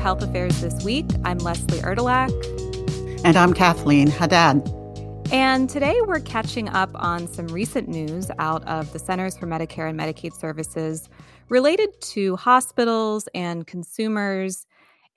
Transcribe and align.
Health 0.00 0.22
Affairs 0.22 0.62
This 0.62 0.82
Week. 0.82 1.04
I'm 1.24 1.36
Leslie 1.38 1.78
Erdelak. 1.80 2.32
And 3.22 3.36
I'm 3.36 3.52
Kathleen 3.52 4.08
Haddad. 4.08 4.66
And 5.30 5.68
today 5.68 6.00
we're 6.06 6.20
catching 6.20 6.70
up 6.70 6.88
on 6.94 7.28
some 7.28 7.46
recent 7.48 7.86
news 7.86 8.30
out 8.38 8.66
of 8.66 8.90
the 8.94 8.98
Centers 8.98 9.36
for 9.36 9.46
Medicare 9.46 9.90
and 9.90 10.00
Medicaid 10.00 10.32
Services 10.32 11.10
related 11.50 11.90
to 12.00 12.36
hospitals 12.36 13.28
and 13.34 13.66
consumers. 13.66 14.66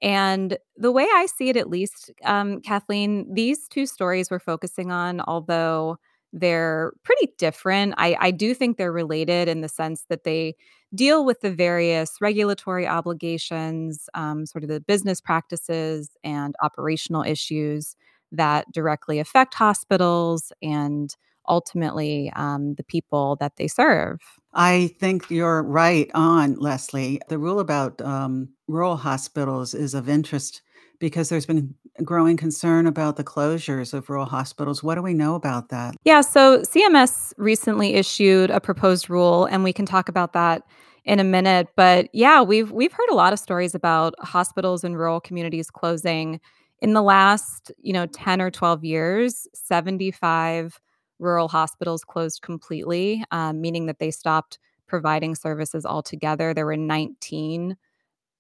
And 0.01 0.57
the 0.75 0.91
way 0.91 1.07
I 1.13 1.27
see 1.27 1.47
it, 1.47 1.55
at 1.55 1.69
least, 1.69 2.11
um, 2.25 2.59
Kathleen, 2.59 3.33
these 3.33 3.69
two 3.69 3.85
stories 3.85 4.29
we're 4.29 4.39
focusing 4.39 4.91
on, 4.91 5.21
although 5.21 5.97
they're 6.33 6.93
pretty 7.03 7.31
different. 7.37 7.93
I, 7.97 8.17
I 8.19 8.31
do 8.31 8.53
think 8.55 8.77
they're 8.77 8.91
related 8.91 9.47
in 9.47 9.61
the 9.61 9.69
sense 9.69 10.05
that 10.09 10.23
they 10.23 10.55
deal 10.95 11.25
with 11.25 11.41
the 11.41 11.51
various 11.51 12.17
regulatory 12.21 12.87
obligations, 12.87 14.09
um, 14.15 14.45
sort 14.45 14.63
of 14.63 14.69
the 14.69 14.81
business 14.81 15.21
practices 15.21 16.11
and 16.23 16.55
operational 16.63 17.23
issues 17.23 17.95
that 18.31 18.71
directly 18.71 19.19
affect 19.19 19.53
hospitals 19.53 20.51
and 20.61 21.15
ultimately 21.47 22.31
um, 22.35 22.75
the 22.75 22.83
people 22.83 23.37
that 23.39 23.57
they 23.57 23.67
serve. 23.67 24.19
I 24.53 24.95
think 24.99 25.29
you're 25.29 25.63
right 25.63 26.09
on, 26.13 26.55
Leslie. 26.55 27.19
The 27.29 27.37
rule 27.37 27.59
about 27.59 28.01
um, 28.01 28.49
rural 28.67 28.97
hospitals 28.97 29.73
is 29.73 29.93
of 29.93 30.07
interest 30.07 30.61
because 30.99 31.29
there's 31.29 31.45
been 31.45 31.73
growing 32.03 32.37
concern 32.37 32.87
about 32.87 33.17
the 33.17 33.23
closures 33.23 33.93
of 33.93 34.09
rural 34.09 34.25
hospitals. 34.25 34.83
What 34.83 34.95
do 34.95 35.01
we 35.01 35.13
know 35.13 35.35
about 35.35 35.69
that? 35.69 35.95
Yeah, 36.03 36.21
so 36.21 36.61
CMS 36.61 37.33
recently 37.37 37.95
issued 37.95 38.49
a 38.49 38.59
proposed 38.59 39.09
rule, 39.09 39.45
and 39.45 39.63
we 39.63 39.73
can 39.73 39.85
talk 39.85 40.07
about 40.07 40.33
that 40.33 40.63
in 41.05 41.19
a 41.19 41.23
minute. 41.23 41.67
But 41.75 42.09
yeah, 42.13 42.41
we've 42.41 42.71
we've 42.71 42.93
heard 42.93 43.09
a 43.09 43.15
lot 43.15 43.33
of 43.33 43.39
stories 43.39 43.75
about 43.75 44.13
hospitals 44.19 44.83
in 44.83 44.95
rural 44.95 45.19
communities 45.19 45.69
closing. 45.69 46.39
In 46.81 46.93
the 46.93 47.01
last, 47.01 47.71
you 47.81 47.93
know, 47.93 48.07
10 48.07 48.41
or 48.41 48.51
12 48.51 48.83
years, 48.83 49.47
75 49.53 50.79
rural 51.23 51.47
hospitals 51.47 52.03
closed 52.03 52.41
completely, 52.41 53.23
um, 53.31 53.61
meaning 53.61 53.87
that 53.87 53.99
they 53.99 54.11
stopped 54.11 54.59
providing 54.87 55.33
services 55.35 55.85
altogether. 55.85 56.53
There 56.53 56.65
were 56.65 56.77
19 56.77 57.77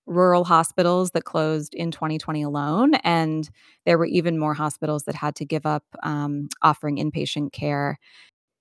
rural 0.05 0.43
hospitals 0.43 1.11
that 1.11 1.23
closed 1.23 1.73
in 1.73 1.91
2020 1.91 2.41
alone. 2.41 2.95
And 2.95 3.49
there 3.85 3.97
were 3.97 4.05
even 4.05 4.37
more 4.37 4.53
hospitals 4.53 5.03
that 5.03 5.15
had 5.15 5.35
to 5.37 5.45
give 5.45 5.65
up 5.65 5.85
um, 6.03 6.49
offering 6.61 6.97
inpatient 6.97 7.53
care. 7.53 7.97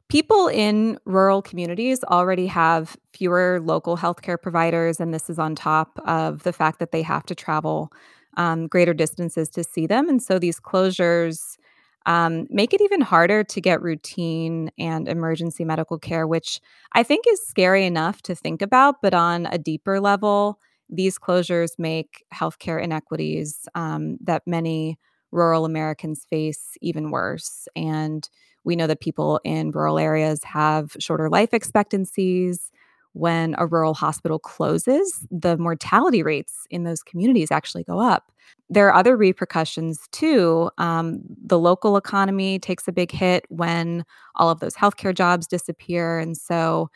People 0.08 0.48
in 0.48 0.98
rural 1.04 1.42
communities 1.42 2.04
already 2.04 2.46
have 2.46 2.96
fewer 3.14 3.60
local 3.62 3.96
healthcare 3.96 4.40
providers, 4.40 5.00
and 5.00 5.12
this 5.12 5.30
is 5.30 5.38
on 5.38 5.54
top 5.54 5.98
of 6.04 6.42
the 6.42 6.52
fact 6.52 6.78
that 6.80 6.92
they 6.92 7.02
have 7.02 7.24
to 7.26 7.34
travel 7.34 7.90
um, 8.36 8.66
greater 8.66 8.94
distances 8.94 9.48
to 9.50 9.64
see 9.64 9.86
them. 9.86 10.08
And 10.08 10.22
so 10.22 10.38
these 10.38 10.60
closures 10.60 11.56
um, 12.06 12.46
make 12.50 12.72
it 12.74 12.80
even 12.80 13.00
harder 13.00 13.44
to 13.44 13.60
get 13.60 13.82
routine 13.82 14.70
and 14.78 15.08
emergency 15.08 15.64
medical 15.64 15.98
care, 15.98 16.26
which 16.26 16.60
I 16.92 17.02
think 17.02 17.24
is 17.28 17.46
scary 17.46 17.84
enough 17.86 18.22
to 18.22 18.34
think 18.34 18.62
about, 18.62 18.96
but 19.02 19.14
on 19.14 19.46
a 19.46 19.58
deeper 19.58 20.00
level, 20.00 20.58
these 20.88 21.18
closures 21.18 21.78
make 21.78 22.24
healthcare 22.34 22.82
inequities 22.82 23.68
um, 23.74 24.18
that 24.22 24.42
many 24.46 24.98
rural 25.30 25.64
Americans 25.64 26.26
face 26.28 26.76
even 26.82 27.10
worse. 27.10 27.66
And 27.74 28.28
we 28.64 28.76
know 28.76 28.86
that 28.86 29.00
people 29.00 29.40
in 29.44 29.70
rural 29.70 29.98
areas 29.98 30.44
have 30.44 30.94
shorter 30.98 31.28
life 31.30 31.54
expectancies. 31.54 32.70
When 33.14 33.54
a 33.58 33.66
rural 33.66 33.94
hospital 33.94 34.38
closes, 34.38 35.26
the 35.30 35.56
mortality 35.58 36.22
rates 36.22 36.66
in 36.70 36.84
those 36.84 37.02
communities 37.02 37.50
actually 37.50 37.84
go 37.84 38.00
up. 38.00 38.32
There 38.70 38.88
are 38.88 38.94
other 38.94 39.16
repercussions 39.16 40.00
too. 40.12 40.70
Um, 40.78 41.20
the 41.44 41.58
local 41.58 41.96
economy 41.96 42.58
takes 42.58 42.88
a 42.88 42.92
big 42.92 43.10
hit 43.10 43.44
when 43.48 44.04
all 44.36 44.50
of 44.50 44.60
those 44.60 44.74
healthcare 44.74 45.14
jobs 45.14 45.46
disappear. 45.46 46.18
And 46.18 46.36
so 46.36 46.88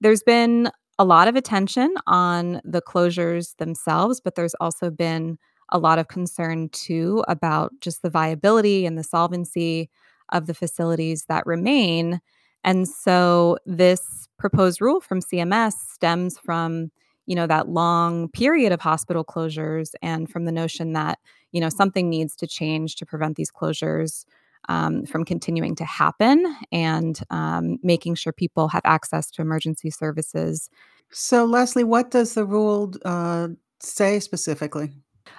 there's 0.00 0.22
been 0.22 0.70
a 0.98 1.04
lot 1.04 1.28
of 1.28 1.36
attention 1.36 1.94
on 2.06 2.60
the 2.64 2.82
closures 2.82 3.56
themselves, 3.56 4.20
but 4.20 4.34
there's 4.34 4.54
also 4.60 4.90
been 4.90 5.38
a 5.70 5.78
lot 5.78 5.98
of 5.98 6.08
concern 6.08 6.68
too 6.70 7.24
about 7.28 7.72
just 7.80 8.02
the 8.02 8.10
viability 8.10 8.86
and 8.86 8.98
the 8.98 9.04
solvency 9.04 9.90
of 10.32 10.46
the 10.46 10.54
facilities 10.54 11.24
that 11.28 11.46
remain. 11.46 12.20
And 12.64 12.88
so 12.88 13.56
this 13.66 14.28
proposed 14.40 14.80
rule 14.80 15.00
from 15.00 15.20
CMS 15.20 15.74
stems 15.92 16.38
from, 16.38 16.90
you 17.26 17.36
know, 17.36 17.46
that 17.46 17.68
long 17.68 18.28
period 18.30 18.72
of 18.72 18.80
hospital 18.80 19.24
closures 19.24 19.90
and 20.02 20.28
from 20.28 20.46
the 20.46 20.52
notion 20.52 20.94
that, 20.94 21.18
you 21.52 21.60
know, 21.60 21.68
something 21.68 22.08
needs 22.08 22.34
to 22.36 22.46
change 22.46 22.96
to 22.96 23.06
prevent 23.06 23.36
these 23.36 23.52
closures 23.52 24.24
um, 24.68 25.04
from 25.06 25.24
continuing 25.24 25.74
to 25.76 25.84
happen 25.84 26.56
and 26.72 27.20
um, 27.30 27.78
making 27.82 28.14
sure 28.14 28.32
people 28.32 28.68
have 28.68 28.82
access 28.84 29.30
to 29.30 29.42
emergency 29.42 29.90
services. 29.90 30.70
So, 31.10 31.44
Leslie, 31.44 31.84
what 31.84 32.10
does 32.10 32.34
the 32.34 32.44
rule 32.44 32.92
uh, 33.04 33.48
say 33.80 34.20
specifically? 34.20 34.90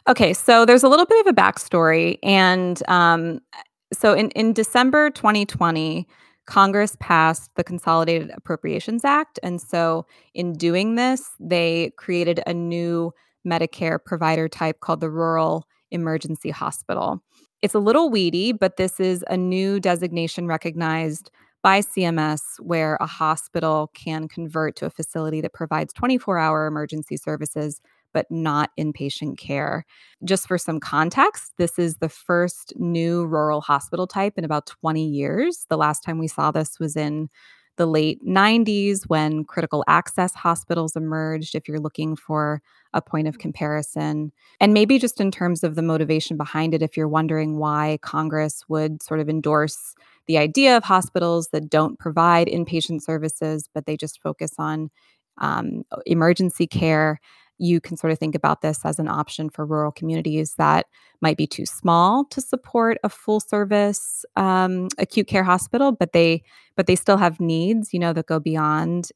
Okay, 0.08 0.34
so 0.34 0.66
there's 0.66 0.84
a 0.84 0.90
little 0.90 1.06
bit 1.06 1.26
of 1.26 1.32
a 1.32 1.36
backstory. 1.36 2.18
And 2.24 2.82
um, 2.88 3.40
so 3.94 4.14
in, 4.14 4.32
in 4.32 4.54
December 4.54 5.10
2020, 5.12 6.08
Congress 6.46 6.98
passed 7.00 7.52
the 7.56 7.64
Consolidated 7.64 8.32
Appropriations 8.36 9.06
Act. 9.06 9.40
And 9.44 9.62
so 9.62 10.06
in 10.34 10.54
doing 10.54 10.96
this, 10.96 11.30
they 11.40 11.92
created 11.98 12.42
a 12.46 12.54
new 12.54 13.14
Medicare 13.48 14.04
provider 14.04 14.48
type 14.48 14.80
called 14.80 15.02
the 15.02 15.10
Rural 15.10 15.66
Emergency 15.92 16.50
Hospital. 16.50 17.22
It's 17.62 17.76
a 17.76 17.80
little 17.80 18.10
weedy, 18.10 18.52
but 18.54 18.78
this 18.78 19.00
is 19.00 19.24
a 19.30 19.38
new 19.38 19.80
designation 19.80 20.48
recognized 20.48 21.32
by 21.62 21.82
CMS 21.82 22.42
where 22.60 22.98
a 23.00 23.06
hospital 23.06 23.92
can 23.94 24.28
convert 24.28 24.76
to 24.78 24.88
a 24.88 24.90
facility 24.90 25.42
that 25.42 25.54
provides 25.54 25.94
24 25.94 26.38
hour 26.40 26.66
emergency 26.66 27.18
services 27.18 27.82
but 28.14 28.30
not 28.30 28.72
inpatient 28.80 29.38
care. 29.38 29.86
Just 30.24 30.48
for 30.48 30.58
some 30.58 30.80
context, 30.80 31.54
this 31.58 31.78
is 31.80 31.98
the 31.98 32.10
first 32.10 32.74
new 32.78 33.26
rural 33.26 33.62
hospital 33.62 34.08
type 34.08 34.38
in 34.38 34.46
about 34.46 34.68
20 34.68 35.06
years. 35.06 35.66
The 35.70 35.78
last 35.78 36.04
time 36.04 36.20
we 36.20 36.28
saw 36.28 36.52
this 36.52 36.80
was 36.80 36.96
in 36.96 37.30
the 37.78 37.86
late 37.86 38.24
90s 38.26 39.04
when 39.08 39.44
critical 39.44 39.84
access 39.88 40.36
hospitals 40.36 40.96
emerged, 40.96 41.56
if 41.56 41.68
you're 41.68 41.80
looking 41.80 42.16
for 42.16 42.62
a 42.94 43.02
point 43.02 43.28
of 43.28 43.40
comparison. 43.40 44.32
And 44.60 44.74
maybe 44.74 45.00
just 45.00 45.22
in 45.22 45.32
terms 45.32 45.64
of 45.64 45.76
the 45.76 45.82
motivation 45.82 46.38
behind 46.38 46.74
it, 46.74 46.82
if 46.82 46.98
you're 46.98 47.08
wondering 47.08 47.58
why 47.58 47.98
Congress 48.02 48.64
would 48.68 49.02
sort 49.02 49.20
of 49.20 49.30
endorse 49.30 49.96
the 50.28 50.38
idea 50.38 50.78
of 50.78 50.84
hospitals 50.84 51.50
that 51.50 51.70
don't 51.70 51.98
provide 51.98 52.48
inpatient 52.48 53.02
services, 53.02 53.70
but 53.74 53.86
they 53.86 53.98
just 53.98 54.22
focus 54.22 54.52
on 54.58 54.92
um, 55.40 55.84
emergency 56.06 56.68
care 56.68 57.20
you 57.62 57.80
can 57.80 57.96
sort 57.96 58.12
of 58.12 58.18
think 58.18 58.34
about 58.34 58.62
this 58.62 58.84
as 58.84 58.98
an 58.98 59.08
option 59.08 59.50
for 59.50 59.66
rural 59.66 59.92
communities 59.92 60.56
that 60.58 60.88
might 61.22 61.38
be 61.38 61.46
too 61.46 61.66
small 61.66 62.26
to 62.26 62.42
support 62.42 62.98
a 63.04 63.10
full 63.10 63.40
service 63.40 64.26
um, 64.36 64.88
acute 64.98 65.28
care 65.28 65.44
hospital 65.44 65.92
but 65.92 66.12
they 66.12 66.42
but 66.76 66.88
they 66.88 66.96
still 66.96 67.18
have 67.18 67.40
needs 67.40 67.94
you 67.94 68.00
know 68.00 68.14
that 68.14 68.26
go 68.26 68.40
beyond 68.40 69.10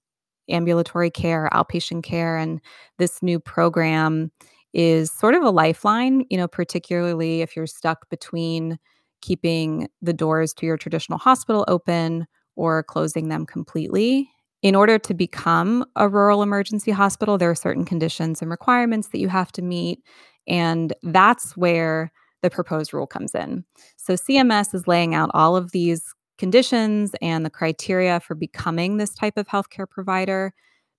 ambulatory 0.50 1.10
care 1.10 1.50
outpatient 1.52 2.04
care 2.04 2.38
and 2.38 2.62
this 3.00 3.24
new 3.24 3.40
program 3.40 4.32
is 4.74 5.12
sort 5.12 5.34
of 5.34 5.42
a 5.42 5.50
lifeline 5.50 6.24
you 6.30 6.38
know 6.38 6.48
particularly 6.48 7.42
if 7.42 7.56
you're 7.56 7.66
stuck 7.66 8.08
between 8.10 8.78
keeping 9.22 9.88
the 10.04 10.14
doors 10.14 10.54
to 10.54 10.68
your 10.68 10.78
traditional 10.78 11.18
hospital 11.18 11.66
open 11.68 12.28
or 12.56 12.84
closing 12.84 13.28
them 13.30 13.44
completely 13.46 14.30
in 14.66 14.74
order 14.74 14.98
to 14.98 15.14
become 15.14 15.86
a 15.96 16.10
rural 16.10 16.42
emergency 16.42 16.90
hospital, 16.90 17.38
there 17.38 17.52
are 17.52 17.56
certain 17.56 17.86
conditions 17.86 18.42
and 18.42 18.50
requirements 18.50 19.10
that 19.10 19.20
you 19.20 19.28
have 19.28 19.52
to 19.52 19.62
meet. 19.62 20.00
And 20.48 20.92
that's 21.04 21.56
where 21.56 22.12
the 22.42 22.50
proposed 22.50 22.92
rule 22.92 23.06
comes 23.06 23.36
in. 23.36 23.64
So 23.96 24.16
CMS 24.16 24.74
is 24.74 24.88
laying 24.88 25.14
out 25.14 25.30
all 25.36 25.56
of 25.56 25.72
these 25.72 26.02
conditions 26.40 27.12
and 27.22 27.46
the 27.46 27.52
criteria 27.52 28.20
for 28.20 28.34
becoming 28.34 28.98
this 28.98 29.14
type 29.14 29.38
of 29.38 29.48
healthcare 29.48 29.88
provider. 29.88 30.52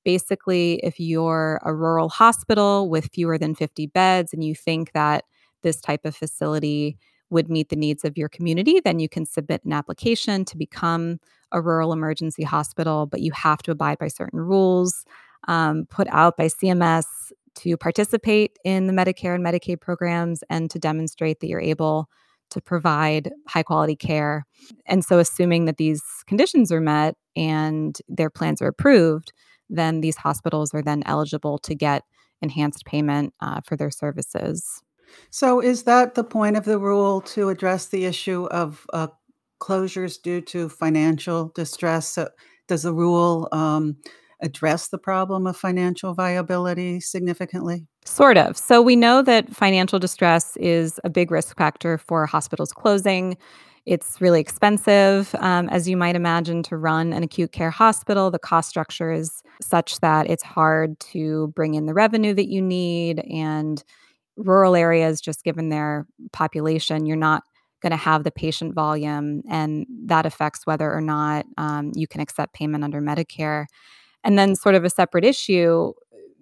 Basically, 0.04 0.74
if 0.84 1.00
you're 1.00 1.60
a 1.64 1.74
rural 1.74 2.08
hospital 2.08 2.88
with 2.88 3.10
fewer 3.12 3.36
than 3.36 3.56
50 3.56 3.88
beds 3.88 4.32
and 4.32 4.44
you 4.44 4.54
think 4.54 4.92
that 4.92 5.24
this 5.64 5.80
type 5.80 6.04
of 6.04 6.14
facility 6.14 6.98
would 7.30 7.48
meet 7.48 7.68
the 7.68 7.76
needs 7.76 8.04
of 8.04 8.16
your 8.16 8.28
community, 8.28 8.80
then 8.80 8.98
you 8.98 9.08
can 9.08 9.26
submit 9.26 9.64
an 9.64 9.72
application 9.72 10.44
to 10.44 10.56
become 10.56 11.18
a 11.52 11.60
rural 11.60 11.92
emergency 11.92 12.44
hospital, 12.44 13.06
but 13.06 13.20
you 13.20 13.32
have 13.32 13.62
to 13.62 13.70
abide 13.70 13.98
by 13.98 14.08
certain 14.08 14.40
rules 14.40 15.04
um, 15.48 15.86
put 15.86 16.06
out 16.10 16.36
by 16.36 16.46
CMS 16.46 17.04
to 17.56 17.76
participate 17.76 18.58
in 18.64 18.86
the 18.86 18.92
Medicare 18.92 19.34
and 19.34 19.44
Medicaid 19.44 19.80
programs 19.80 20.42
and 20.50 20.70
to 20.70 20.78
demonstrate 20.78 21.40
that 21.40 21.48
you're 21.48 21.60
able 21.60 22.08
to 22.50 22.60
provide 22.60 23.32
high 23.48 23.62
quality 23.62 23.96
care. 23.96 24.46
And 24.86 25.04
so, 25.04 25.18
assuming 25.18 25.64
that 25.64 25.78
these 25.78 26.02
conditions 26.26 26.70
are 26.70 26.80
met 26.80 27.16
and 27.34 27.98
their 28.08 28.30
plans 28.30 28.62
are 28.62 28.68
approved, 28.68 29.32
then 29.68 30.00
these 30.00 30.16
hospitals 30.16 30.72
are 30.74 30.82
then 30.82 31.02
eligible 31.06 31.58
to 31.58 31.74
get 31.74 32.04
enhanced 32.42 32.84
payment 32.84 33.34
uh, 33.40 33.60
for 33.64 33.76
their 33.76 33.90
services. 33.90 34.82
So, 35.30 35.60
is 35.60 35.84
that 35.84 36.14
the 36.14 36.24
point 36.24 36.56
of 36.56 36.64
the 36.64 36.78
rule 36.78 37.20
to 37.22 37.48
address 37.48 37.86
the 37.86 38.04
issue 38.04 38.46
of 38.46 38.86
uh, 38.92 39.08
closures 39.60 40.20
due 40.20 40.40
to 40.42 40.68
financial 40.68 41.52
distress? 41.54 42.14
So 42.14 42.28
does 42.68 42.82
the 42.82 42.92
rule 42.92 43.48
um, 43.52 43.96
address 44.40 44.88
the 44.88 44.98
problem 44.98 45.46
of 45.46 45.56
financial 45.56 46.14
viability 46.14 47.00
significantly? 47.00 47.86
Sort 48.04 48.36
of. 48.36 48.56
So 48.56 48.82
we 48.82 48.96
know 48.96 49.22
that 49.22 49.54
financial 49.54 49.98
distress 49.98 50.56
is 50.58 51.00
a 51.04 51.10
big 51.10 51.30
risk 51.30 51.56
factor 51.56 51.98
for 51.98 52.26
hospitals 52.26 52.72
closing. 52.72 53.36
It's 53.84 54.20
really 54.20 54.40
expensive, 54.40 55.34
um, 55.38 55.68
as 55.68 55.88
you 55.88 55.96
might 55.96 56.16
imagine, 56.16 56.62
to 56.64 56.76
run 56.76 57.12
an 57.12 57.22
acute 57.22 57.52
care 57.52 57.70
hospital. 57.70 58.32
The 58.32 58.38
cost 58.38 58.68
structure 58.68 59.12
is 59.12 59.42
such 59.62 60.00
that 60.00 60.28
it's 60.28 60.42
hard 60.42 60.98
to 61.00 61.48
bring 61.54 61.74
in 61.74 61.86
the 61.86 61.94
revenue 61.94 62.34
that 62.34 62.48
you 62.48 62.60
need. 62.60 63.20
And 63.30 63.82
rural 64.36 64.76
areas, 64.76 65.20
just 65.20 65.44
given 65.44 65.68
their 65.68 66.06
population, 66.32 67.06
you're 67.06 67.16
not 67.16 67.42
going 67.80 67.90
to 67.90 67.96
have 67.96 68.24
the 68.24 68.30
patient 68.30 68.74
volume, 68.74 69.42
and 69.50 69.86
that 70.06 70.26
affects 70.26 70.66
whether 70.66 70.92
or 70.92 71.00
not 71.00 71.46
um, 71.58 71.92
you 71.94 72.06
can 72.06 72.20
accept 72.20 72.54
payment 72.54 72.84
under 72.84 73.00
Medicare. 73.00 73.66
And 74.24 74.38
then, 74.38 74.56
sort 74.56 74.74
of 74.74 74.84
a 74.84 74.90
separate 74.90 75.24
issue, 75.24 75.92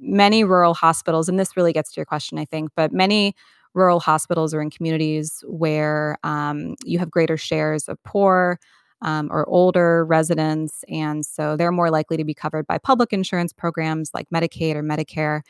many 0.00 0.44
rural 0.44 0.75
hospitals, 0.75 1.29
and 1.29 1.38
this 1.38 1.56
really 1.56 1.73
gets 1.73 1.93
to 1.93 1.96
your 1.99 2.06
question, 2.06 2.38
I 2.38 2.44
think, 2.44 2.70
but 2.76 2.93
many 2.93 3.35
rural 3.75 4.00
hospitals 4.00 4.55
are 4.55 4.62
in 4.62 4.70
communities 4.70 5.43
where 5.47 6.17
um, 6.23 6.76
you 6.85 6.99
have 6.99 7.11
greater 7.11 7.37
shares 7.37 7.88
of 7.88 8.02
poor 8.05 8.58
um, 9.02 9.29
or 9.31 9.47
older 9.49 10.05
residents. 10.05 10.85
And 10.88 11.26
so 11.26 11.56
they're 11.56 11.73
more 11.73 11.90
likely 11.90 12.17
to 12.17 12.25
be 12.25 12.35
covered 12.35 12.67
by 12.67 12.79
public 12.79 13.12
insurance 13.12 13.52
programs 13.52 14.11
like 14.14 14.29
Medicaid 14.31 14.76
or 14.76 14.82
Medicare. 14.82 15.43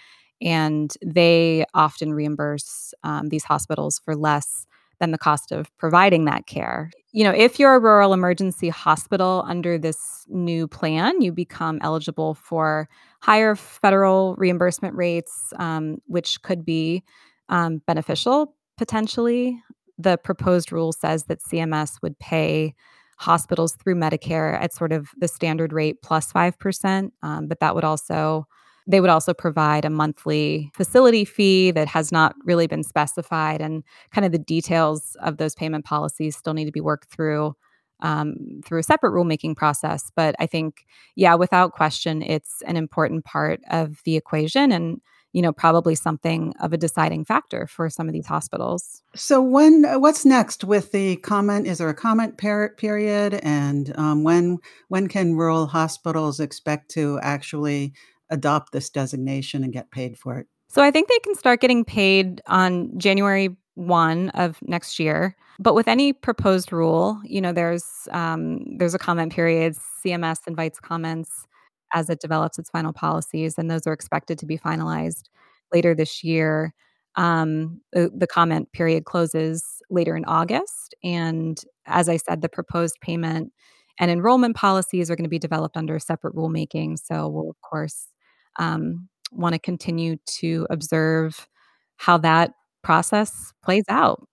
And 0.44 0.94
they 1.04 1.64
often 1.74 2.12
reimburse 2.14 2.94
um, 3.02 3.30
these 3.30 3.44
hospitals 3.44 3.98
for 4.04 4.14
less 4.14 4.66
than 5.00 5.10
the 5.10 5.18
cost 5.18 5.50
of 5.50 5.76
providing 5.76 6.24
that 6.26 6.46
care. 6.46 6.90
You 7.12 7.24
know, 7.24 7.32
if 7.32 7.58
you're 7.58 7.74
a 7.74 7.80
rural 7.80 8.12
emergency 8.12 8.68
hospital 8.68 9.44
under 9.46 9.78
this 9.78 10.24
new 10.28 10.68
plan, 10.68 11.20
you 11.20 11.32
become 11.32 11.78
eligible 11.82 12.34
for 12.34 12.88
higher 13.20 13.54
federal 13.56 14.34
reimbursement 14.36 14.94
rates, 14.94 15.52
um, 15.58 15.98
which 16.06 16.42
could 16.42 16.64
be 16.64 17.02
um, 17.48 17.82
beneficial 17.86 18.54
potentially. 18.76 19.60
The 19.98 20.18
proposed 20.18 20.72
rule 20.72 20.92
says 20.92 21.24
that 21.24 21.42
CMS 21.42 22.02
would 22.02 22.18
pay 22.18 22.74
hospitals 23.18 23.76
through 23.76 23.94
Medicare 23.94 24.60
at 24.60 24.72
sort 24.72 24.92
of 24.92 25.08
the 25.16 25.28
standard 25.28 25.72
rate 25.72 26.02
plus 26.02 26.32
5%, 26.32 27.10
um, 27.22 27.46
but 27.46 27.60
that 27.60 27.74
would 27.74 27.84
also 27.84 28.46
they 28.86 29.00
would 29.00 29.10
also 29.10 29.32
provide 29.32 29.84
a 29.84 29.90
monthly 29.90 30.70
facility 30.74 31.24
fee 31.24 31.70
that 31.70 31.88
has 31.88 32.12
not 32.12 32.34
really 32.44 32.66
been 32.66 32.82
specified, 32.82 33.60
and 33.60 33.82
kind 34.12 34.24
of 34.24 34.32
the 34.32 34.38
details 34.38 35.16
of 35.22 35.38
those 35.38 35.54
payment 35.54 35.84
policies 35.84 36.36
still 36.36 36.54
need 36.54 36.66
to 36.66 36.72
be 36.72 36.80
worked 36.80 37.10
through 37.10 37.54
um, 38.00 38.60
through 38.64 38.80
a 38.80 38.84
separate 38.84 39.12
rulemaking 39.12 39.56
process. 39.56 40.10
But 40.14 40.34
I 40.38 40.46
think, 40.46 40.84
yeah, 41.16 41.34
without 41.34 41.72
question, 41.72 42.22
it's 42.22 42.62
an 42.66 42.76
important 42.76 43.24
part 43.24 43.60
of 43.70 44.02
the 44.04 44.16
equation, 44.16 44.72
and 44.72 45.00
you 45.32 45.42
know, 45.42 45.52
probably 45.52 45.96
something 45.96 46.54
of 46.60 46.72
a 46.72 46.76
deciding 46.76 47.24
factor 47.24 47.66
for 47.66 47.90
some 47.90 48.06
of 48.06 48.12
these 48.12 48.26
hospitals. 48.26 49.02
So, 49.16 49.42
when 49.42 49.82
what's 50.00 50.24
next 50.24 50.62
with 50.62 50.92
the 50.92 51.16
comment? 51.16 51.66
Is 51.66 51.78
there 51.78 51.88
a 51.88 51.94
comment 51.94 52.38
per- 52.38 52.74
period, 52.76 53.40
and 53.42 53.92
um, 53.98 54.22
when 54.22 54.58
when 54.88 55.08
can 55.08 55.34
rural 55.34 55.66
hospitals 55.66 56.38
expect 56.38 56.90
to 56.92 57.18
actually 57.20 57.94
adopt 58.30 58.72
this 58.72 58.90
designation 58.90 59.64
and 59.64 59.72
get 59.72 59.90
paid 59.90 60.18
for 60.18 60.38
it? 60.38 60.46
So 60.68 60.82
I 60.82 60.90
think 60.90 61.08
they 61.08 61.18
can 61.20 61.34
start 61.34 61.60
getting 61.60 61.84
paid 61.84 62.40
on 62.46 62.98
January 62.98 63.56
1 63.74 64.30
of 64.30 64.58
next 64.62 64.98
year. 64.98 65.36
But 65.58 65.74
with 65.74 65.88
any 65.88 66.12
proposed 66.12 66.72
rule, 66.72 67.20
you 67.24 67.40
know, 67.40 67.52
there's 67.52 68.08
um, 68.10 68.64
there's 68.78 68.94
a 68.94 68.98
comment 68.98 69.32
period. 69.32 69.76
CMS 70.04 70.38
invites 70.46 70.80
comments 70.80 71.46
as 71.92 72.10
it 72.10 72.20
develops 72.20 72.58
its 72.58 72.70
final 72.70 72.92
policies, 72.92 73.56
and 73.56 73.70
those 73.70 73.86
are 73.86 73.92
expected 73.92 74.38
to 74.40 74.46
be 74.46 74.58
finalized 74.58 75.24
later 75.72 75.94
this 75.94 76.24
year. 76.24 76.74
Um, 77.16 77.80
the, 77.92 78.10
the 78.12 78.26
comment 78.26 78.72
period 78.72 79.04
closes 79.04 79.80
later 79.90 80.16
in 80.16 80.24
August, 80.24 80.94
and 81.04 81.62
as 81.86 82.08
I 82.08 82.16
said, 82.16 82.42
the 82.42 82.48
proposed 82.48 82.96
payment 83.00 83.52
and 84.00 84.10
enrollment 84.10 84.56
policies 84.56 85.08
are 85.08 85.14
going 85.14 85.24
to 85.24 85.30
be 85.30 85.38
developed 85.38 85.76
under 85.76 86.00
separate 86.00 86.34
rulemaking. 86.34 86.98
So 86.98 87.28
we'll 87.28 87.50
of 87.50 87.60
course 87.60 88.08
um, 88.58 89.08
want 89.32 89.54
to 89.54 89.58
continue 89.58 90.16
to 90.26 90.66
observe 90.70 91.48
how 91.96 92.18
that 92.18 92.52
process 92.82 93.52
plays 93.62 93.84
out. 93.88 94.26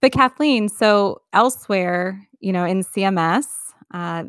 But 0.00 0.12
Kathleen, 0.12 0.68
so 0.68 1.20
elsewhere, 1.32 2.26
you 2.40 2.52
know, 2.52 2.64
in 2.64 2.82
CMS, 2.82 3.46
uh, 3.92 4.24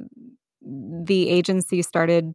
the 0.61 1.29
agency 1.29 1.81
started, 1.81 2.33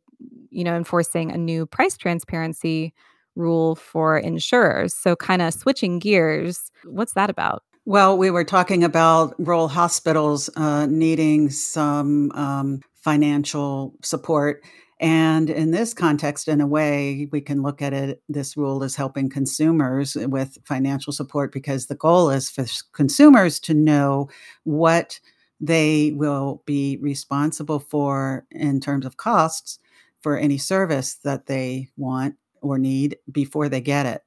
you 0.51 0.65
know, 0.65 0.75
enforcing 0.75 1.31
a 1.31 1.37
new 1.37 1.67
price 1.67 1.97
transparency 1.97 2.95
rule 3.35 3.77
for 3.77 4.17
insurers. 4.17 4.95
So, 4.95 5.15
kind 5.15 5.43
of 5.43 5.53
switching 5.53 5.99
gears, 5.99 6.71
what's 6.85 7.13
that 7.13 7.29
about? 7.29 7.63
Well, 7.85 8.19
we 8.19 8.31
were 8.31 8.45
talking 8.45 8.83
about 8.83 9.35
rural 9.39 9.69
hospitals 9.69 10.51
uh, 10.57 10.87
needing 10.87 11.51
some 11.51 12.33
um, 12.33 12.81
financial 12.95 13.95
support. 14.03 14.65
And 14.99 15.51
in 15.51 15.73
this 15.73 15.93
context, 15.93 16.49
in 16.49 16.61
a 16.61 16.67
way, 16.67 17.29
we 17.31 17.43
can 17.43 17.63
look 17.63 17.83
at 17.83 17.93
it 17.93 18.23
this 18.29 18.57
rule 18.57 18.83
as 18.83 18.97
helping 18.97 19.29
consumers 19.29 20.17
uh, 20.17 20.29
with 20.29 20.57
financial 20.65 21.13
support 21.13 21.53
because 21.53 21.87
the 21.87 21.95
goal 21.95 22.31
is 22.31 22.51
for 22.51 22.65
consumers 22.93 23.61
to 23.61 23.75
know 23.75 24.31
what 24.65 25.21
they 25.61 26.13
will 26.15 26.63
be 26.65 26.97
responsible 27.01 27.79
for 27.79 28.47
in 28.51 28.81
terms 28.81 29.05
of 29.05 29.19
costs 29.19 29.79
for 30.21 30.39
any 30.39 30.59
service 30.59 31.15
that 31.25 31.47
they 31.47 31.89
want 31.97 32.37
or 32.63 32.79
need 32.79 33.17
before 33.31 33.69
they 33.69 33.81
get 33.81 34.07
it. 34.07 34.23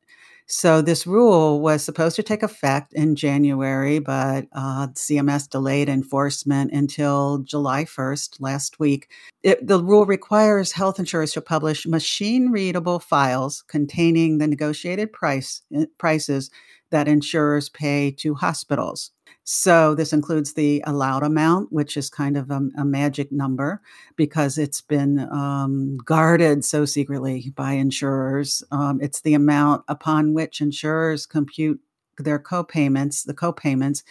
So 0.52 0.82
this 0.82 1.06
rule 1.06 1.62
was 1.62 1.84
supposed 1.84 2.16
to 2.16 2.24
take 2.24 2.42
effect 2.42 2.92
in 2.94 3.16
January, 3.16 4.00
but 4.00 4.48
uh, 4.52 4.88
CMS 4.88 5.48
delayed 5.48 5.90
enforcement 5.90 6.72
until 6.72 7.38
July 7.38 7.86
1st, 7.86 8.38
last 8.40 8.80
week. 8.80 9.12
It, 9.44 9.66
the 9.66 9.80
rule 9.80 10.08
requires 10.08 10.72
health 10.72 10.98
insurers 10.98 11.34
to 11.34 11.42
publish 11.42 11.86
machine 11.86 12.50
readable 12.50 12.98
files 12.98 13.64
containing 13.68 14.40
the 14.40 14.48
negotiated 14.48 15.14
price, 15.14 15.62
eh, 15.72 15.86
prices 16.00 16.50
that 16.90 17.08
insurers 17.08 17.70
pay 17.70 18.10
to 18.18 18.34
hospitals. 18.34 19.12
So 19.52 19.96
this 19.96 20.14
includes 20.14 20.54
the 20.54 20.84
allowed 20.86 21.24
amount, 21.24 21.74
which 21.74 21.98
is 21.98 22.08
kind 22.08 22.38
of 22.38 22.52
a, 22.52 22.62
a 22.78 22.86
magic 22.86 23.32
number 23.32 23.82
because 24.16 24.60
it's 24.60 24.80
been 24.80 25.28
um, 25.32 25.98
guarded 26.06 26.64
so 26.64 26.86
secretly 26.86 27.52
by 27.56 27.72
insurers. 27.72 28.64
Um, 28.70 29.00
it's 29.02 29.22
the 29.22 29.34
amount 29.34 29.86
upon 29.88 30.36
which 30.36 30.62
insurers 30.62 31.26
compute 31.26 31.80
their 32.20 32.38
co-payments, 32.38 33.24
the 33.24 33.34
co-payments, 33.34 34.04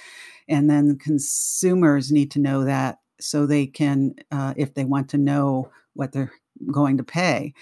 and 0.48 0.68
then 0.68 0.98
consumers 0.98 2.10
need 2.10 2.32
to 2.32 2.40
know 2.40 2.64
that 2.64 2.98
so 3.20 3.46
they 3.46 3.68
can, 3.68 4.16
uh, 4.32 4.54
if 4.56 4.74
they 4.74 4.84
want 4.84 5.08
to 5.10 5.18
know 5.18 5.70
what 5.94 6.10
they're 6.10 6.32
going 6.72 6.96
to 6.96 7.04
pay. 7.04 7.54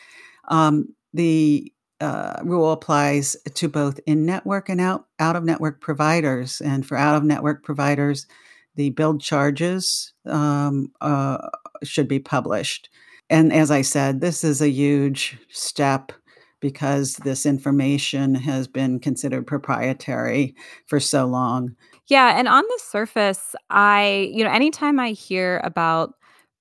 Um, 0.49 0.95
the 1.13 1.71
uh, 2.01 2.41
rule 2.45 2.73
applies 2.73 3.37
to 3.55 3.69
both 3.69 3.99
in 4.07 4.27
network 4.27 4.69
and 4.69 4.81
out, 4.81 5.07
out 5.19 5.37
of 5.37 5.45
network 5.45 5.81
providers. 5.81 6.61
And 6.61 6.87
for 6.87 6.97
out 6.97 7.17
of 7.17 7.25
network 7.25 7.63
providers, 7.63 8.27
the 8.75 8.91
billed 8.91 9.21
charges 9.21 10.13
um, 10.27 10.93
uh, 11.01 11.49
should 11.83 12.09
be 12.09 12.19
published. 12.19 12.91
And 13.31 13.53
as 13.53 13.71
I 13.71 13.83
said, 13.83 14.21
this 14.21 14.45
is 14.45 14.61
a 14.61 14.69
huge 14.69 15.39
step 15.49 16.13
because 16.61 17.17
this 17.17 17.45
information 17.45 18.35
has 18.35 18.67
been 18.67 18.99
considered 18.99 19.47
proprietary 19.47 20.55
for 20.87 21.01
so 21.01 21.27
long. 21.27 21.75
Yeah. 22.09 22.39
And 22.39 22.49
on 22.49 22.63
the 22.63 22.81
surface, 22.83 23.55
I, 23.71 24.31
you 24.33 24.45
know, 24.45 24.51
anytime 24.51 24.99
I 24.99 25.11
hear 25.11 25.61
about 25.65 26.15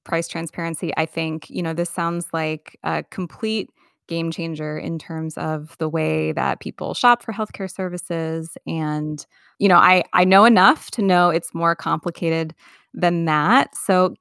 price 0.04 0.28
transparency, 0.28 0.92
I 0.98 1.06
think, 1.06 1.50
you 1.50 1.62
know, 1.62 1.74
this 1.74 1.90
sounds 1.90 2.28
like 2.34 2.78
a 2.84 3.04
complete 3.04 3.70
game 4.08 4.32
changer 4.32 4.78
in 4.78 5.00
terms 5.00 5.38
of 5.38 5.76
the 5.80 5.90
way 5.90 6.32
that 6.32 6.60
people 6.60 6.94
shop 6.94 7.24
for 7.24 7.34
healthcare 7.34 7.72
services 7.72 8.58
and 8.68 9.26
you 9.60 9.68
know 9.68 9.78
i 9.78 10.04
i 10.14 10.24
know 10.24 10.46
enough 10.46 10.92
to 10.92 11.02
know 11.02 11.30
it's 11.30 11.54
more 11.54 11.76
complicated 11.76 12.54
than 12.94 13.26
that 13.26 13.76
so 13.76 14.14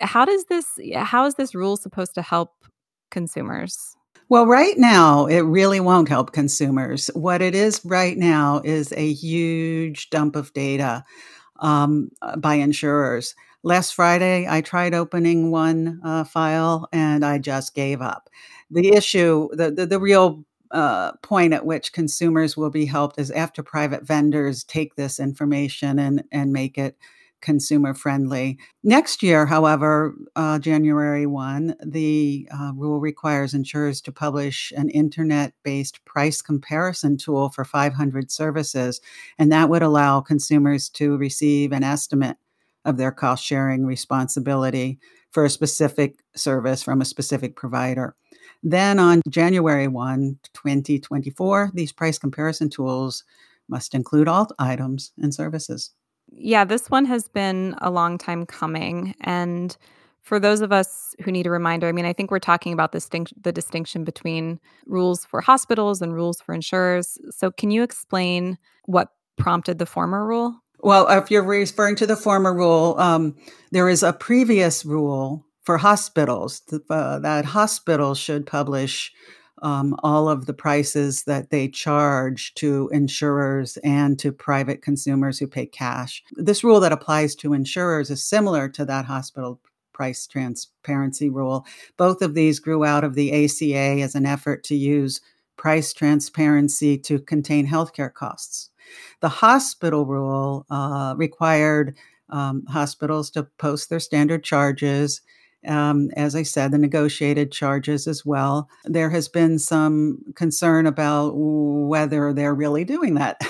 how 0.00 0.24
does 0.24 0.44
this 0.44 0.78
how 0.94 1.26
is 1.26 1.34
this 1.34 1.54
rule 1.54 1.76
supposed 1.76 2.14
to 2.14 2.22
help 2.22 2.52
consumers 3.10 3.96
well, 4.30 4.46
right 4.46 4.78
now, 4.78 5.26
it 5.26 5.40
really 5.40 5.80
won't 5.80 6.08
help 6.08 6.30
consumers. 6.30 7.08
What 7.14 7.42
it 7.42 7.52
is 7.52 7.84
right 7.84 8.16
now 8.16 8.60
is 8.64 8.92
a 8.96 9.12
huge 9.12 10.08
dump 10.10 10.36
of 10.36 10.52
data 10.52 11.04
um, 11.58 12.10
by 12.38 12.54
insurers. 12.54 13.34
Last 13.62 13.94
Friday, 13.94 14.46
I 14.48 14.62
tried 14.62 14.94
opening 14.94 15.50
one 15.50 16.00
uh, 16.02 16.24
file 16.24 16.88
and 16.92 17.24
I 17.24 17.38
just 17.38 17.74
gave 17.74 18.00
up 18.00 18.30
the 18.70 18.92
issue, 18.92 19.48
the, 19.52 19.70
the, 19.70 19.86
the 19.86 20.00
real 20.00 20.44
uh, 20.70 21.12
point 21.22 21.52
at 21.52 21.66
which 21.66 21.92
consumers 21.92 22.56
will 22.56 22.70
be 22.70 22.86
helped 22.86 23.18
is 23.18 23.30
after 23.32 23.62
private 23.62 24.04
vendors 24.04 24.62
take 24.62 24.94
this 24.94 25.18
information 25.18 25.98
and, 25.98 26.22
and 26.30 26.52
make 26.52 26.78
it 26.78 26.96
consumer 27.40 27.94
friendly. 27.94 28.58
Next 28.84 29.22
year, 29.22 29.46
however, 29.46 30.14
uh, 30.36 30.58
January 30.58 31.26
1, 31.26 31.74
the 31.84 32.46
uh, 32.52 32.72
rule 32.76 33.00
requires 33.00 33.54
insurers 33.54 34.00
to 34.02 34.12
publish 34.12 34.72
an 34.76 34.90
internet 34.90 35.54
based 35.64 36.04
price 36.04 36.42
comparison 36.42 37.16
tool 37.16 37.48
for 37.48 37.64
500 37.64 38.30
services, 38.30 39.00
and 39.38 39.50
that 39.50 39.70
would 39.70 39.82
allow 39.82 40.20
consumers 40.20 40.90
to 40.90 41.16
receive 41.16 41.72
an 41.72 41.82
estimate 41.82 42.36
of 42.84 42.96
their 42.96 43.12
cost 43.12 43.44
sharing 43.44 43.84
responsibility 43.84 44.98
for 45.30 45.44
a 45.44 45.50
specific 45.50 46.20
service 46.34 46.82
from 46.82 47.00
a 47.00 47.04
specific 47.04 47.56
provider. 47.56 48.16
Then 48.62 48.98
on 48.98 49.22
January 49.28 49.88
1, 49.88 50.38
2024, 50.52 51.70
these 51.74 51.92
price 51.92 52.18
comparison 52.18 52.68
tools 52.68 53.24
must 53.68 53.94
include 53.94 54.28
all 54.28 54.48
items 54.58 55.12
and 55.18 55.32
services. 55.32 55.92
Yeah, 56.32 56.64
this 56.64 56.90
one 56.90 57.04
has 57.06 57.28
been 57.28 57.74
a 57.80 57.90
long 57.90 58.18
time 58.18 58.46
coming. 58.46 59.14
And 59.22 59.76
for 60.20 60.38
those 60.38 60.60
of 60.60 60.72
us 60.72 61.14
who 61.22 61.32
need 61.32 61.46
a 61.46 61.50
reminder, 61.50 61.88
I 61.88 61.92
mean, 61.92 62.04
I 62.04 62.12
think 62.12 62.30
we're 62.30 62.38
talking 62.38 62.72
about 62.72 62.92
the, 62.92 63.26
the 63.40 63.52
distinction 63.52 64.04
between 64.04 64.60
rules 64.86 65.24
for 65.24 65.40
hospitals 65.40 66.02
and 66.02 66.14
rules 66.14 66.40
for 66.40 66.54
insurers. 66.54 67.18
So, 67.30 67.50
can 67.50 67.70
you 67.70 67.82
explain 67.82 68.58
what 68.84 69.08
prompted 69.36 69.78
the 69.78 69.86
former 69.86 70.26
rule? 70.26 70.60
Well, 70.82 71.08
if 71.08 71.30
you're 71.30 71.42
referring 71.42 71.96
to 71.96 72.06
the 72.06 72.16
former 72.16 72.54
rule, 72.54 72.94
um, 72.98 73.36
there 73.70 73.88
is 73.88 74.02
a 74.02 74.12
previous 74.12 74.84
rule 74.84 75.44
for 75.62 75.78
hospitals 75.78 76.62
uh, 76.88 77.18
that 77.18 77.44
hospitals 77.44 78.18
should 78.18 78.46
publish 78.46 79.12
um, 79.62 79.94
all 80.02 80.28
of 80.28 80.46
the 80.46 80.54
prices 80.54 81.24
that 81.24 81.50
they 81.50 81.68
charge 81.68 82.54
to 82.54 82.88
insurers 82.92 83.76
and 83.78 84.18
to 84.18 84.32
private 84.32 84.80
consumers 84.80 85.38
who 85.38 85.46
pay 85.46 85.66
cash. 85.66 86.22
This 86.32 86.64
rule 86.64 86.80
that 86.80 86.92
applies 86.92 87.34
to 87.36 87.52
insurers 87.52 88.10
is 88.10 88.24
similar 88.24 88.68
to 88.70 88.86
that 88.86 89.04
hospital 89.04 89.60
price 89.92 90.26
transparency 90.26 91.28
rule. 91.28 91.66
Both 91.98 92.22
of 92.22 92.32
these 92.32 92.58
grew 92.58 92.84
out 92.84 93.04
of 93.04 93.14
the 93.14 93.44
ACA 93.44 94.00
as 94.02 94.14
an 94.14 94.24
effort 94.24 94.64
to 94.64 94.74
use 94.74 95.20
price 95.58 95.92
transparency 95.92 96.96
to 96.96 97.18
contain 97.18 97.66
healthcare 97.66 98.12
costs. 98.12 98.69
The 99.20 99.28
hospital 99.28 100.06
rule 100.06 100.66
uh, 100.70 101.14
required 101.16 101.96
um, 102.28 102.64
hospitals 102.66 103.30
to 103.30 103.44
post 103.58 103.90
their 103.90 104.00
standard 104.00 104.44
charges 104.44 105.20
um, 105.66 106.10
as 106.16 106.34
I 106.34 106.42
said, 106.42 106.70
the 106.70 106.78
negotiated 106.78 107.52
charges 107.52 108.06
as 108.06 108.24
well. 108.24 108.68
There 108.84 109.10
has 109.10 109.28
been 109.28 109.58
some 109.58 110.18
concern 110.34 110.86
about 110.86 111.32
whether 111.34 112.32
they're 112.32 112.54
really 112.54 112.84
doing 112.84 113.14
that. 113.14 113.40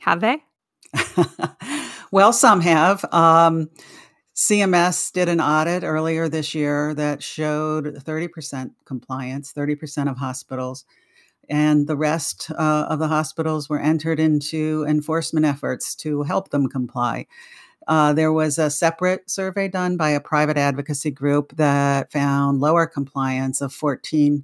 Have 0.00 0.20
they? 0.20 0.42
well, 2.10 2.32
some 2.32 2.60
have. 2.60 3.04
Um, 3.12 3.70
CMS 4.34 5.12
did 5.12 5.28
an 5.28 5.40
audit 5.40 5.84
earlier 5.84 6.28
this 6.28 6.54
year 6.54 6.94
that 6.94 7.22
showed 7.22 7.86
30% 7.86 8.70
compliance, 8.84 9.52
30% 9.52 10.10
of 10.10 10.16
hospitals, 10.16 10.84
and 11.48 11.86
the 11.86 11.96
rest 11.96 12.50
uh, 12.50 12.86
of 12.88 12.98
the 12.98 13.08
hospitals 13.08 13.68
were 13.68 13.80
entered 13.80 14.20
into 14.20 14.84
enforcement 14.88 15.46
efforts 15.46 15.94
to 15.96 16.22
help 16.22 16.50
them 16.50 16.68
comply. 16.68 17.26
Uh, 17.88 18.12
there 18.12 18.32
was 18.32 18.58
a 18.58 18.70
separate 18.70 19.28
survey 19.28 19.68
done 19.68 19.96
by 19.96 20.10
a 20.10 20.20
private 20.20 20.56
advocacy 20.56 21.10
group 21.10 21.56
that 21.56 22.12
found 22.12 22.60
lower 22.60 22.86
compliance 22.86 23.60
of 23.60 23.72
14%. 23.72 24.42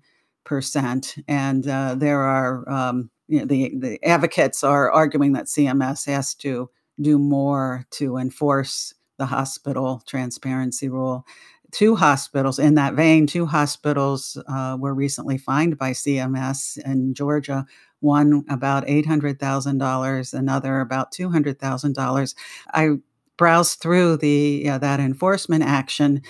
And 1.28 1.69
uh, 1.69 1.95
there 1.95 2.21
are, 2.21 2.69
um, 2.69 3.11
you 3.28 3.40
know, 3.40 3.45
the, 3.45 3.73
the 3.76 4.05
advocates 4.05 4.64
are 4.64 4.90
arguing 4.90 5.33
that 5.33 5.47
CMS 5.47 6.07
has 6.07 6.35
to 6.37 6.71
do 7.00 7.19
more 7.19 7.87
to 7.90 8.17
enforce 8.17 8.95
the 9.19 9.26
hospital 9.26 10.02
transparency 10.07 10.88
rule. 10.88 11.25
Two 11.70 11.96
hospitals 11.96 12.58
in 12.58 12.75
that 12.75 12.94
vein, 12.94 13.26
two 13.26 13.44
hospitals 13.44 14.38
uh, 14.48 14.76
were 14.80 14.94
recently 14.94 15.37
fined 15.37 15.76
by 15.76 15.90
CMS 15.90 16.78
in 16.84 17.12
Georgia 17.14 17.66
one 18.00 18.44
about 18.48 18.87
$800,000, 18.87 20.32
another 20.34 20.80
about 20.80 21.12
$200,000. 21.12 22.34
I 22.72 22.90
browsed 23.37 23.80
through 23.80 24.16
the 24.18 24.68
uh, 24.68 24.78
that 24.78 25.00
enforcement 25.00 25.64
action, 25.64 26.22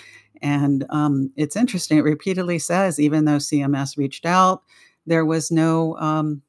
and 0.42 0.85
um, 0.90 1.30
it's 1.37 1.57
interesting. 1.57 1.99
It 1.99 2.04
repeatedly 2.04 2.59
says, 2.59 2.99
even 2.99 3.25
though 3.26 3.37
CMS 3.37 3.97
reached 3.97 4.26
out, 4.26 4.62
there 5.07 5.25
was 5.25 5.50
no. 5.50 5.97
Um, 5.99 6.42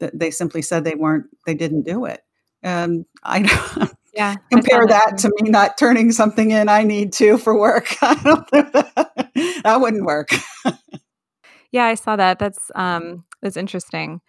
that 0.00 0.18
they 0.18 0.30
simply 0.30 0.62
said 0.62 0.84
they 0.84 0.94
weren't. 0.96 1.26
They 1.46 1.54
didn't 1.54 1.82
do 1.84 2.04
it. 2.06 2.22
And 2.62 3.06
I. 3.24 3.88
Yeah. 4.16 4.36
Compare 4.50 4.86
that, 4.86 5.10
that 5.10 5.18
to 5.18 5.32
me 5.40 5.50
not 5.50 5.76
turning 5.76 6.10
something 6.10 6.50
in 6.50 6.70
I 6.70 6.84
need 6.84 7.12
to 7.14 7.36
for 7.36 7.56
work. 7.56 7.96
I 8.02 8.14
don't 8.14 8.50
that, 8.50 9.30
that 9.62 9.80
wouldn't 9.80 10.06
work. 10.06 10.30
yeah, 11.70 11.84
I 11.84 11.94
saw 11.94 12.16
that. 12.16 12.38
That's 12.38 12.70
um 12.74 13.24
that's 13.42 13.58
interesting. 13.58 14.22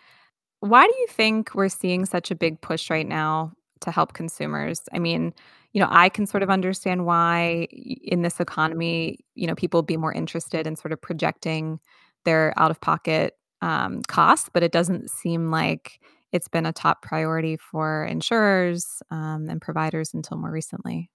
Why 0.60 0.86
do 0.86 0.94
you 1.00 1.08
think 1.08 1.56
we're 1.56 1.70
seeing 1.70 2.06
such 2.06 2.32
a 2.32 2.36
big 2.36 2.60
push 2.62 2.90
right 2.90 3.08
now 3.08 3.54
to 3.82 3.92
help 3.92 4.14
consumers? 4.14 4.82
I 4.92 5.00
mean, 5.00 5.34
you 5.72 5.82
know, 5.82 5.88
I 5.90 6.10
can 6.10 6.26
sort 6.26 6.44
of 6.44 6.50
understand 6.50 7.06
why 7.06 7.68
in 7.72 8.24
this 8.24 8.42
economy, 8.42 9.20
you 9.36 9.48
know, 9.48 9.56
people 9.56 9.84
be 9.84 9.96
more 9.96 10.12
interested 10.12 10.68
in 10.68 10.76
sort 10.76 10.92
of 10.92 11.02
projecting 11.02 11.80
their 12.26 12.54
out 12.58 12.72
of 12.72 12.82
pocket 12.82 13.36
um, 13.62 14.02
costs, 14.04 14.50
but 14.52 14.64
it 14.64 14.72
doesn't 14.72 15.10
seem 15.10 15.50
like 15.50 16.00
it's 16.38 16.48
been 16.48 16.66
a 16.66 16.72
top 16.72 17.02
priority 17.02 17.58
for 17.58 18.06
insurers 18.06 19.02
um, 19.12 19.48
and 19.50 19.60
providers 19.60 20.14
until 20.14 20.38
more 20.38 20.52
recently. 20.52 21.10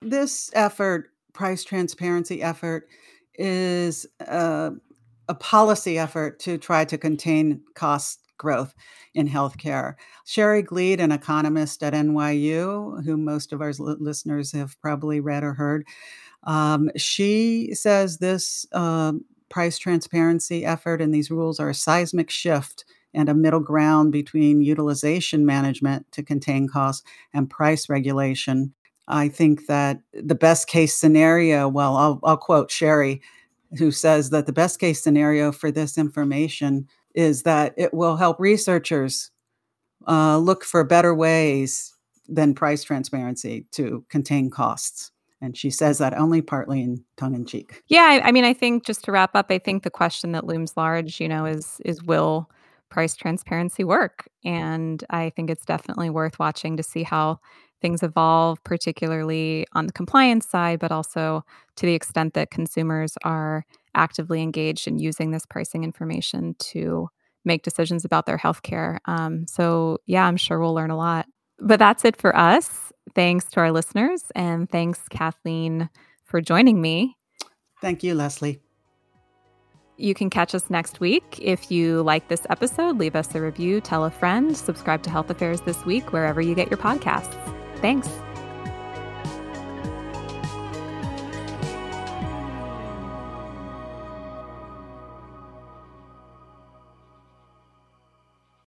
This 0.00 0.50
effort, 0.54 1.10
price 1.32 1.64
transparency 1.64 2.42
effort, 2.42 2.88
is 3.34 4.06
a, 4.20 4.72
a 5.28 5.34
policy 5.34 5.98
effort 5.98 6.38
to 6.40 6.58
try 6.58 6.84
to 6.84 6.96
contain 6.96 7.62
cost 7.74 8.20
growth 8.38 8.72
in 9.14 9.28
healthcare. 9.28 9.94
Sherry 10.24 10.62
Glied, 10.62 11.00
an 11.00 11.12
economist 11.12 11.82
at 11.82 11.92
NYU, 11.92 13.04
who 13.04 13.16
most 13.16 13.52
of 13.52 13.60
our 13.60 13.72
listeners 13.78 14.52
have 14.52 14.80
probably 14.80 15.20
read 15.20 15.42
or 15.42 15.54
heard, 15.54 15.86
um, 16.44 16.88
she 16.96 17.74
says 17.74 18.18
this 18.18 18.66
uh, 18.72 19.12
price 19.48 19.78
transparency 19.78 20.64
effort 20.64 21.00
and 21.00 21.14
these 21.14 21.30
rules 21.30 21.60
are 21.60 21.70
a 21.70 21.74
seismic 21.74 22.30
shift 22.30 22.84
and 23.14 23.28
a 23.28 23.34
middle 23.34 23.60
ground 23.60 24.12
between 24.12 24.62
utilization 24.62 25.44
management 25.44 26.10
to 26.12 26.22
contain 26.22 26.68
costs 26.68 27.06
and 27.32 27.50
price 27.50 27.88
regulation. 27.88 28.72
I 29.08 29.28
think 29.28 29.66
that 29.66 30.00
the 30.12 30.34
best 30.34 30.68
case 30.68 30.94
scenario, 30.94 31.68
well, 31.68 31.96
I'll, 31.96 32.20
I'll 32.22 32.36
quote 32.36 32.70
Sherry, 32.70 33.20
who 33.78 33.90
says 33.90 34.30
that 34.30 34.46
the 34.46 34.52
best 34.52 34.78
case 34.78 35.02
scenario 35.02 35.52
for 35.52 35.70
this 35.70 35.98
information 35.98 36.88
is 37.14 37.42
that 37.42 37.74
it 37.76 37.92
will 37.92 38.16
help 38.16 38.38
researchers 38.38 39.30
uh, 40.06 40.38
look 40.38 40.64
for 40.64 40.84
better 40.84 41.14
ways 41.14 41.94
than 42.28 42.54
price 42.54 42.82
transparency 42.82 43.66
to 43.72 44.04
contain 44.08 44.50
costs. 44.50 45.10
And 45.40 45.56
she 45.56 45.70
says 45.70 45.98
that 45.98 46.16
only 46.16 46.40
partly 46.40 46.80
in 46.80 47.04
tongue 47.16 47.34
in 47.34 47.44
cheek. 47.44 47.82
Yeah, 47.88 48.04
I, 48.04 48.28
I 48.28 48.32
mean, 48.32 48.44
I 48.44 48.54
think 48.54 48.86
just 48.86 49.04
to 49.04 49.12
wrap 49.12 49.34
up, 49.34 49.46
I 49.50 49.58
think 49.58 49.82
the 49.82 49.90
question 49.90 50.32
that 50.32 50.46
looms 50.46 50.76
large, 50.76 51.20
you 51.20 51.28
know, 51.28 51.46
is 51.46 51.80
is 51.84 52.02
will 52.02 52.48
price 52.92 53.16
transparency 53.16 53.82
work? 53.82 54.28
And 54.44 55.02
I 55.10 55.30
think 55.30 55.50
it's 55.50 55.64
definitely 55.64 56.10
worth 56.10 56.38
watching 56.38 56.76
to 56.76 56.82
see 56.82 57.02
how 57.02 57.40
things 57.80 58.02
evolve, 58.02 58.62
particularly 58.64 59.66
on 59.72 59.86
the 59.86 59.92
compliance 59.92 60.46
side, 60.48 60.78
but 60.78 60.92
also 60.92 61.44
to 61.76 61.86
the 61.86 61.94
extent 61.94 62.34
that 62.34 62.50
consumers 62.50 63.14
are 63.24 63.64
actively 63.94 64.42
engaged 64.42 64.86
in 64.86 64.98
using 64.98 65.30
this 65.30 65.46
pricing 65.46 65.84
information 65.84 66.54
to 66.58 67.08
make 67.44 67.62
decisions 67.62 68.04
about 68.04 68.26
their 68.26 68.38
healthcare. 68.38 68.98
Um, 69.06 69.46
so, 69.46 69.98
yeah, 70.06 70.26
I'm 70.26 70.36
sure 70.36 70.60
we'll 70.60 70.74
learn 70.74 70.90
a 70.90 70.96
lot. 70.96 71.26
But 71.58 71.78
that's 71.78 72.04
it 72.04 72.16
for 72.16 72.36
us. 72.36 72.92
Thanks 73.14 73.46
to 73.50 73.60
our 73.60 73.72
listeners, 73.72 74.30
and 74.34 74.70
thanks, 74.70 75.00
Kathleen, 75.10 75.90
for 76.24 76.40
joining 76.40 76.80
me. 76.80 77.16
Thank 77.80 78.04
you, 78.04 78.14
Leslie. 78.14 78.61
You 80.02 80.14
can 80.14 80.30
catch 80.30 80.52
us 80.52 80.68
next 80.68 80.98
week. 80.98 81.38
If 81.40 81.70
you 81.70 82.02
like 82.02 82.26
this 82.26 82.44
episode, 82.50 82.98
leave 82.98 83.14
us 83.14 83.32
a 83.36 83.40
review, 83.40 83.80
tell 83.80 84.04
a 84.04 84.10
friend, 84.10 84.56
subscribe 84.56 85.04
to 85.04 85.10
Health 85.10 85.30
Affairs 85.30 85.60
This 85.60 85.84
Week 85.84 86.12
wherever 86.12 86.40
you 86.40 86.56
get 86.56 86.68
your 86.68 86.78
podcasts. 86.78 87.32
Thanks. 87.76 88.08